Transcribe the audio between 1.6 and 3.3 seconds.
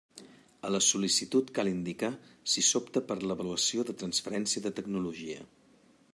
indicar si s'opta per